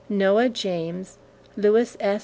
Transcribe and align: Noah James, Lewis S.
Noah 0.09 0.49
James, 0.49 1.19
Lewis 1.55 1.95
S. 1.99 2.19